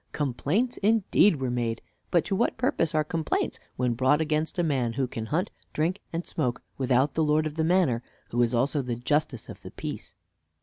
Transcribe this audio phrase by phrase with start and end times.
[0.13, 4.93] Complaints indeed were made, but to what purpose are complaints, when brought against a man
[4.93, 8.81] who can hunt, drink, and smoke, without the lord of the manor, who is also
[8.81, 10.15] the justice of peace?